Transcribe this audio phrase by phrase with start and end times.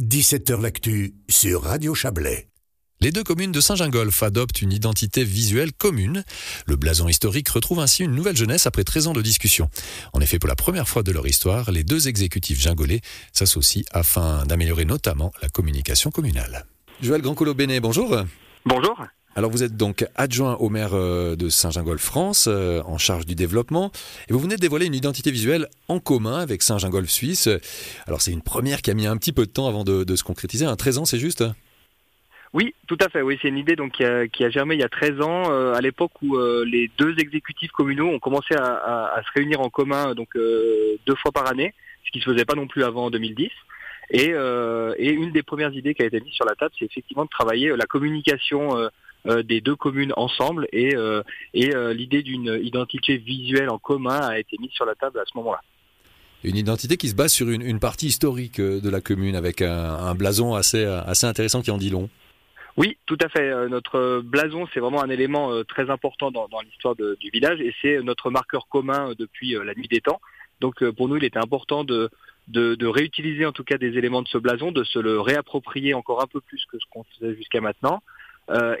[0.00, 2.46] 17h L'actu sur Radio Chablais.
[3.00, 6.22] Les deux communes de Saint-Gingolph adoptent une identité visuelle commune.
[6.66, 9.68] Le blason historique retrouve ainsi une nouvelle jeunesse après 13 ans de discussion.
[10.12, 13.00] En effet, pour la première fois de leur histoire, les deux exécutifs gingolais
[13.32, 16.64] s'associent afin d'améliorer notamment la communication communale.
[17.02, 18.18] Joël Grancolo-Bénet, bonjour.
[18.64, 19.04] Bonjour.
[19.36, 23.34] Alors vous êtes donc adjoint au maire euh, de Saint-Gingolph France, euh, en charge du
[23.34, 23.92] développement,
[24.28, 27.48] et vous venez de dévoiler une identité visuelle en commun avec Saint-Gingolph Suisse.
[28.06, 30.24] Alors c'est une première qui a mis un petit peu de temps avant de, se
[30.24, 31.44] concrétiser, un 13 ans c'est juste?
[32.54, 33.20] Oui, tout à fait.
[33.20, 35.82] Oui, c'est une idée donc qui a, germé il y a 13 ans, euh, à
[35.82, 41.14] l'époque où les deux exécutifs communaux ont commencé à, se réunir en commun donc deux
[41.14, 41.74] fois par année,
[42.06, 43.50] ce qui se faisait pas non plus avant 2010.
[44.10, 47.30] Et, une des premières idées qui a été mise sur la table, c'est effectivement de
[47.30, 48.88] travailler la communication
[49.26, 51.22] des deux communes ensemble et, euh,
[51.54, 55.24] et euh, l'idée d'une identité visuelle en commun a été mise sur la table à
[55.26, 55.60] ce moment-là.
[56.44, 60.54] Une identité qui se base sur une, partie historique de la commune avec un, blason
[60.54, 62.08] assez, assez intéressant qui en dit long.
[62.76, 63.68] Oui, tout à fait.
[63.68, 68.30] Notre blason, c'est vraiment un élément très important dans, l'histoire du village et c'est notre
[68.30, 70.20] marqueur commun depuis la nuit des temps.
[70.60, 72.08] Donc pour nous, il était important de,
[72.46, 75.92] de, de, réutiliser en tout cas des éléments de ce blason, de se le réapproprier
[75.94, 78.17] encore un peu plus que ce qu'on faisait jusqu'à maintenant, euh,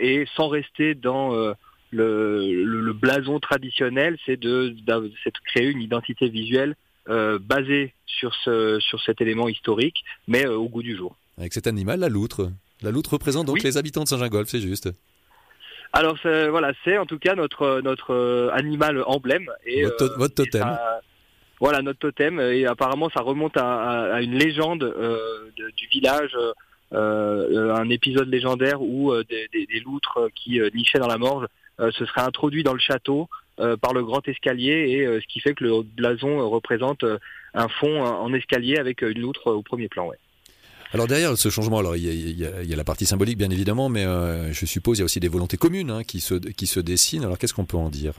[0.00, 1.52] et sans rester dans euh,
[1.90, 5.12] le, le, blason traditionnel, c'est de, de,
[5.46, 6.74] créer une identité visuelle
[7.08, 11.16] euh, basée sur, ce, sur cet élément historique, mais au goût du jour.
[11.38, 12.50] Avec cet animal, la loutre.
[12.82, 14.90] La loutre représente donc les habitants de Saint-Gingolph, c'est juste.
[15.92, 20.76] Alors voilà, c'est en tout cas notre notre animal emblème et votre, totem.
[21.60, 24.94] voilà notre totem et apparemment ça remonte à, à, une légende
[25.56, 26.52] du village euh,
[26.92, 31.46] un épisode légendaire où euh, des, des, loutres qui euh, nichaient dans la morge
[31.78, 35.62] se seraient introduits dans le château par le grand escalier et ce qui fait que
[35.62, 37.04] le blason représente
[37.54, 40.08] un fond en escalier avec une loutre au premier plan.
[40.08, 40.16] Ouais.
[40.92, 44.02] Alors derrière ce changement, alors il y, a, la partie symbolique bien évidemment, mais
[44.52, 47.22] je suppose il y a aussi des volontés communes hein, qui, se, qui se dessinent.
[47.22, 48.14] Alors qu'est-ce qu'on peut en dire?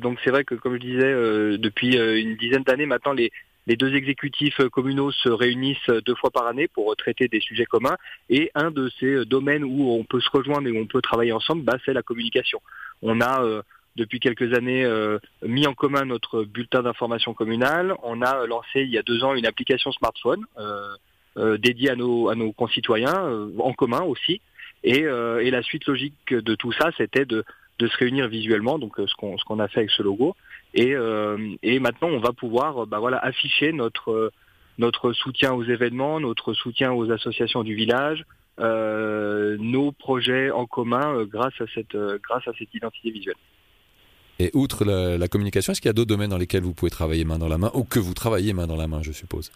[0.00, 1.12] Donc c'est vrai que comme je disais,
[1.58, 3.30] depuis une dizaine d'années maintenant, les,
[3.66, 7.96] les deux exécutifs communaux se réunissent deux fois par année pour traiter des sujets communs.
[8.28, 11.32] Et un de ces domaines où on peut se rejoindre et où on peut travailler
[11.32, 12.60] ensemble, bah, c'est la communication.
[13.02, 13.62] On a euh,
[13.96, 17.94] depuis quelques années euh, mis en commun notre bulletin d'information communale.
[18.02, 22.28] On a lancé il y a deux ans une application smartphone euh, dédiée à nos,
[22.28, 24.40] à nos concitoyens, en commun aussi.
[24.84, 27.42] Et, et, la suite logique de tout ça, c'était de,
[27.78, 30.36] de, se réunir visuellement, donc ce qu'on ce qu'on a fait avec ce logo,
[30.74, 34.32] et, euh, et maintenant, on va pouvoir bah, voilà, afficher notre,
[34.78, 38.24] notre soutien aux événements, notre soutien aux associations du village,
[38.58, 43.36] euh, nos projets en commun euh, grâce, à cette, grâce à cette identité visuelle.
[44.40, 47.24] Et outre la, communication, est-ce qu'il y a d'autres domaines dans lesquels vous pouvez travailler
[47.24, 49.52] main dans la main, ou que vous travaillez main dans la main, je suppose?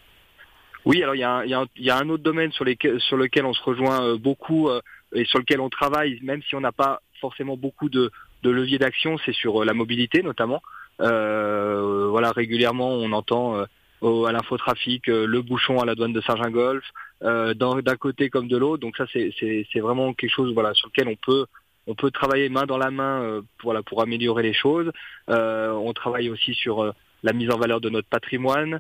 [0.85, 3.45] Oui, alors il y, a, il, y a un, autre domaine sur, lesquels, sur lequel
[3.45, 4.71] on se rejoint beaucoup
[5.13, 8.13] et sur lequel on travaille, même si on n'a pas forcément beaucoup de,
[8.45, 10.63] de leviers d'action, c'est sur la mobilité notamment.
[11.01, 13.65] Euh, voilà, régulièrement, on entend
[14.03, 16.85] euh, à l'infotrafic euh, le bouchon à la douane de Saint-Gingolph,
[17.23, 18.81] d'un côté comme de l'autre.
[18.81, 21.47] Donc ça, c'est vraiment quelque chose voilà, sur lequel on peut
[21.91, 24.93] on peut travailler main dans la main voilà, pour améliorer les choses.
[25.27, 26.95] on travaille aussi sur
[27.25, 28.79] la mise en valeur de notre patrimoine,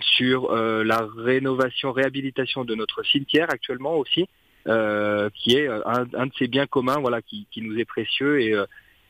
[0.00, 4.26] sur la rénovation, réhabilitation de notre cimetière actuellement aussi,
[4.64, 8.56] qui est un, de ces biens communs voilà, qui, qui nous est précieux et,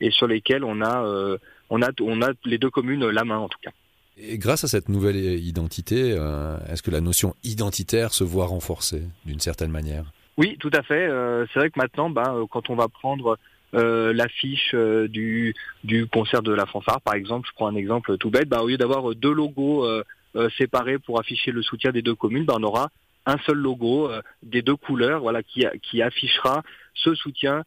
[0.01, 1.37] et sur lesquels on a
[1.71, 3.71] on a, on a les deux communes la main en tout cas.
[4.17, 9.03] Et grâce à cette nouvelle identité, euh, est-ce que la notion identitaire se voit renforcée
[9.25, 10.03] d'une certaine manière?
[10.37, 11.07] Oui, tout à fait.
[11.07, 13.37] Euh, c'est vrai que maintenant, euh, quand on va prendre
[13.73, 15.55] l'affiche du,
[15.85, 18.67] du concert de la fanfare, par exemple, je prends un exemple tout bête, bah, au
[18.67, 19.87] lieu d'avoir deux logos
[20.57, 22.89] séparés pour afficher le soutien des deux communes, bah, on aura
[23.25, 24.11] un seul logo
[24.43, 26.63] des deux couleurs voilà, qui, qui affichera
[26.95, 27.63] ce soutien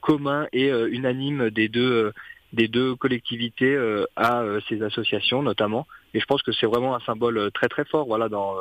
[0.00, 2.12] commun et unanime des deux
[2.56, 5.86] des deux collectivités euh, à euh, ces associations notamment.
[6.14, 8.56] Et je pense que c'est vraiment un symbole euh, très très fort, voilà, dans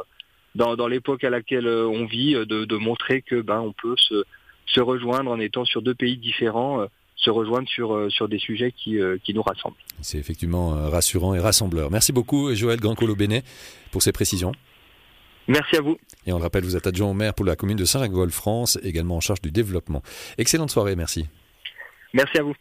[0.53, 4.23] dans, dans l'époque à laquelle on vit, de, de montrer que ben on peut se
[4.67, 6.85] se rejoindre en étant sur deux pays différents
[7.17, 9.77] se rejoindre sur, sur des sujets qui, qui nous rassemblent.
[10.01, 11.89] C'est effectivement rassurant et rassembleur.
[11.89, 13.43] Merci beaucoup Joël Grancolo-Bénet
[13.91, 14.51] pour ces précisions.
[15.47, 15.97] Merci à vous.
[16.25, 18.79] Et on le rappelle, vous êtes adjoint au maire pour la commune de Saint-Gingolph, France,
[18.83, 20.01] également en charge du développement.
[20.37, 21.27] Excellente soirée, merci.
[22.13, 22.55] Merci à vous.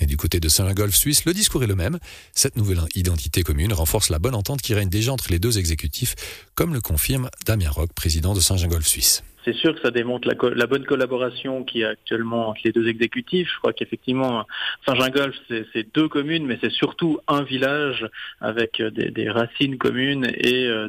[0.00, 1.98] Et du côté de Saint-Golf Suisse, le discours est le même.
[2.32, 6.14] Cette nouvelle identité commune renforce la bonne entente qui règne déjà entre les deux exécutifs,
[6.54, 9.22] comme le confirme Damien Roch, président de Saint-Gingolf Suisse.
[9.44, 13.50] c'est sûr que ça démontre la, bonne collaboration qui est actuellement entre les deux exécutifs.
[13.52, 14.46] Je crois qu'effectivement,
[14.86, 18.06] Saint-Gingolf, c'est deux communes, mais c'est surtout un village
[18.40, 20.88] avec des, racines communes et euh,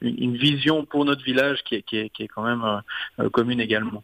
[0.00, 2.82] une, vision pour notre village qui est, quand même
[3.20, 4.02] euh, commune également.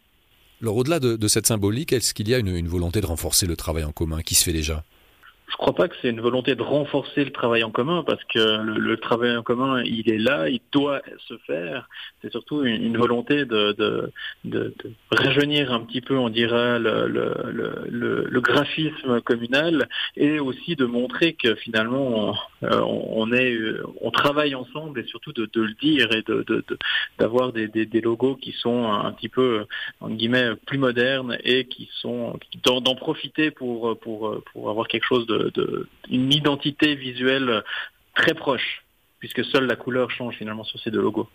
[0.62, 3.84] Alors au-delà de, cette symbolique, est-ce qu'il y a une volonté de renforcer le travail
[3.84, 4.84] en commun qui se fait déjà?
[5.50, 8.62] Je crois pas que c'est une volonté de renforcer le travail en commun parce que
[8.62, 11.88] le, travail en commun, il est là, il doit se faire.
[12.22, 14.12] C'est surtout une, volonté de, de,
[14.44, 20.74] de, de, rajeunir un petit peu, on dirait, le, le, le, graphisme communal et aussi
[20.74, 23.58] de montrer que finalement on, euh, est,
[24.00, 26.64] on travaille ensemble et surtout de, le dire et de
[27.18, 29.66] d'avoir des, des, des, logos qui sont un petit peu
[30.00, 35.26] en guillemets plus modernes et qui sont d'en profiter pour pour pour avoir quelque chose
[35.26, 37.62] de de, une identité visuelle
[38.14, 38.84] très proche,
[39.18, 41.28] puisque seule la couleur change finalement sur ces deux logos.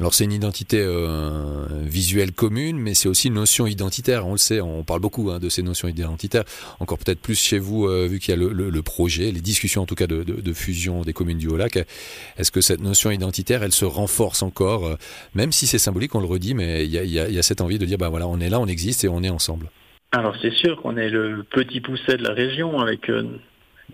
[0.00, 4.26] Alors c'est une identité euh, visuelle commune, mais c'est aussi une notion identitaire.
[4.26, 6.44] On le sait, on parle beaucoup hein, de ces notions identitaires.
[6.78, 9.86] Encore peut-être plus chez vous, euh, vu qu'il y a le, projet, les discussions en
[9.86, 11.84] tout cas de, fusion des communes du Haut-Lac.
[12.38, 14.96] Est-ce que cette notion identitaire, elle se renforce encore, euh,
[15.34, 17.98] même si c'est symbolique, on le redit, mais il y a, cette envie de dire,
[17.98, 19.70] bah voilà, on est là, on existe et on est ensemble.
[20.12, 23.08] Alors c'est sûr qu'on est le petit pousset de la région avec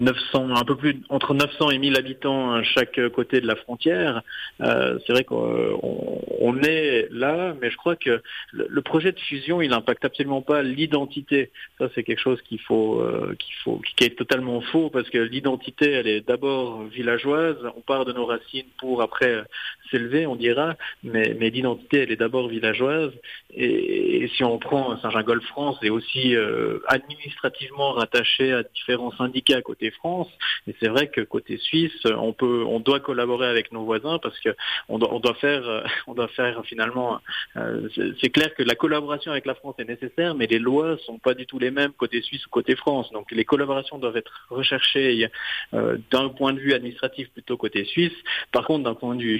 [0.00, 4.22] 900, un peu plus entre 900 et 1000 habitants à chaque côté de la frontière.
[4.60, 8.22] Euh, c'est vrai qu'on est là, mais je crois que
[8.52, 11.50] le, projet de fusion, il n'impacte absolument pas l'identité.
[11.78, 15.18] Ça, c'est quelque chose qu'il faut, euh, qu'il faut, qui est totalement faux parce que
[15.18, 17.56] l'identité, elle est d'abord villageoise.
[17.76, 19.42] On part de nos racines pour après
[19.90, 23.12] s'élever, on dira, mais, mais l'identité, elle est d'abord villageoise.
[23.54, 30.28] Et, si on prend Saint-Gingolf-France, c'est aussi euh, administrativement rattaché à différents syndicats côté France.
[30.66, 34.50] Et c'est vrai que côté Suisse, on doit collaborer avec nos voisins parce que
[34.88, 35.82] on doit, euh,
[36.36, 37.20] faire finalement.
[37.56, 37.88] Euh,
[38.20, 41.34] c'est clair que la collaboration avec la France est nécessaire, mais les lois sont pas
[41.34, 43.10] du tout les mêmes côté Suisse ou côté France.
[43.12, 45.28] Donc les collaborations doivent être recherchées
[45.72, 48.12] d'un point de vue administratif plutôt côté Suisse.
[48.52, 49.36] Par contre, d'un point de vue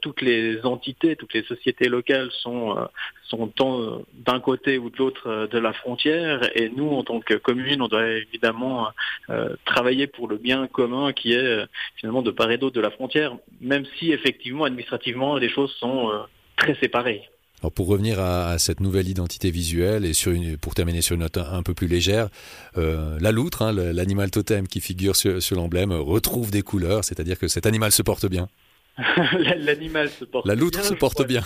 [0.00, 2.76] toutes les entités, toutes les sociétés locales sont
[3.24, 3.52] sont
[4.14, 6.50] d'un côté ou de l'autre de la frontière.
[6.56, 8.88] Et nous, en tant que commune, on doit évidemment
[9.64, 12.90] travailler pour le bien commun qui est euh, finalement de part et d'autre de la
[12.90, 16.18] frontière, même si effectivement administrativement les choses sont euh,
[16.56, 17.22] très séparées.
[17.60, 20.12] Alors pour revenir à, cette nouvelle identité visuelle et
[20.56, 22.28] pour terminer sur une note un, peu plus légère,
[22.78, 27.48] euh, la loutre, hein, l'animal totem qui figure sur, l'emblème, retrouve des couleurs, c'est-à-dire que
[27.48, 28.48] cet animal se porte bien.
[29.58, 31.42] L'animal se porte La loutre se porte bien.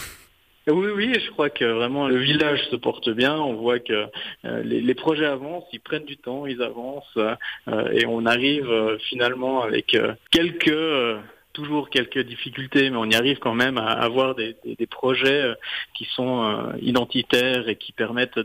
[0.67, 3.37] Oui, oui, je crois que vraiment le village se porte bien.
[3.37, 4.07] On voit que
[4.47, 8.97] euh, les, projets avancent, ils prennent du temps, ils avancent, euh, et on arrive euh,
[9.11, 9.97] finalement avec
[10.31, 11.19] quelques
[11.53, 14.57] toujours quelques difficultés, mais on y arrive quand même à avoir des,
[14.91, 15.55] projets
[15.97, 18.41] qui sont identitaires et qui permettent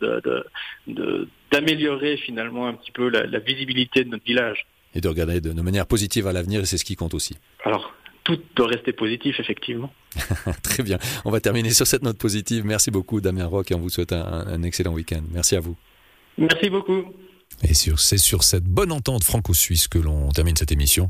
[1.51, 4.67] d'améliorer finalement un petit peu la, la, visibilité de notre village.
[4.93, 7.35] Et de regarder de, de manière positive à l'avenir, et c'est ce qui compte aussi.
[7.65, 9.91] Alors, tout doit rester positif, effectivement.
[10.63, 10.97] Très bien.
[11.25, 12.65] On va terminer sur cette note positive.
[12.65, 15.21] Merci beaucoup, Damien Rock, et on vous souhaite un excellent week-end.
[15.31, 15.75] Merci à vous.
[16.37, 17.13] Merci beaucoup.
[17.63, 21.09] Et c'est sur cette bonne entente franco-suisse que l'on termine cette émission.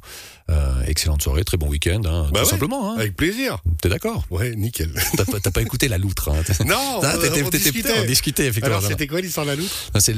[0.50, 2.92] Euh, excellente soirée, très bon week-end, hein, bah tout simplement.
[2.92, 2.96] Hein.
[2.98, 3.60] Avec plaisir.
[3.82, 4.26] T'es d'accord?
[4.32, 4.92] Ouais, nickel.
[5.44, 6.42] T'as pas, écouté la loutre hein.
[6.66, 7.94] Non, ah, on, discutait.
[8.00, 8.48] on discutait.
[8.48, 8.78] effectivement.
[8.78, 9.92] Alors c'était quoi l'histoire de la loutre?
[10.00, 10.16] C'est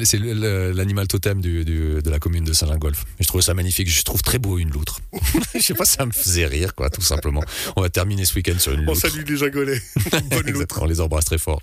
[0.73, 3.03] l'animal totem du, de la commune de Saint-Gingolf.
[3.19, 5.01] Je trouve ça magnifique, je trouve très beau une loutre.
[5.55, 7.43] je sais pas, ça me faisait rire, quoi, tout simplement.
[7.75, 8.91] On va terminer ce week-end sur une loutre.
[9.05, 9.81] On salue les Gingolais.
[10.29, 10.79] Bonne loutre.
[10.81, 11.59] On les embrasse très fort.